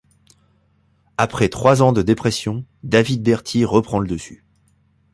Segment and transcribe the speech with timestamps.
[1.19, 4.43] Après trois ans de dépression, David Berty reprend le dessus.